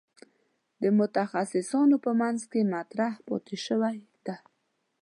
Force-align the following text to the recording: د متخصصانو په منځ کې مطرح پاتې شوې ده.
د 0.81 0.83
متخصصانو 0.99 1.95
په 2.05 2.11
منځ 2.21 2.39
کې 2.51 2.59
مطرح 2.75 3.11
پاتې 3.27 3.57
شوې 3.65 3.97
ده. 4.25 4.37